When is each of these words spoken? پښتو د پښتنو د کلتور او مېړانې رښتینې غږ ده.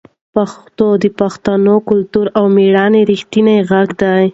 پښتو 0.33 0.87
د 1.03 1.05
پښتنو 1.19 1.75
د 1.81 1.85
کلتور 1.89 2.25
او 2.37 2.45
مېړانې 2.55 3.01
رښتینې 3.11 3.55
غږ 3.69 3.89
ده. 4.01 4.13